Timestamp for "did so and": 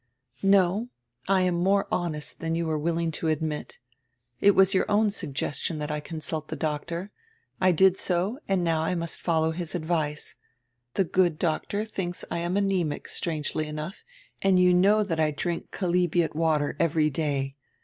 7.71-8.63